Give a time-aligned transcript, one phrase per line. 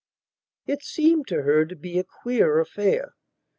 [0.65, 3.13] It seemed to her to be a queer affair.